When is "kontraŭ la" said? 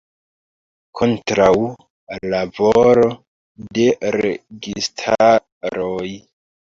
1.01-2.39